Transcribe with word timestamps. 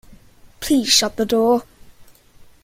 Please 0.61 0.87
shut 0.89 1.15
the 1.15 1.27
door. 1.27 1.63